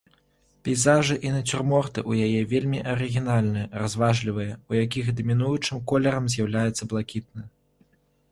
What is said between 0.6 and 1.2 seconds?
Пейзажы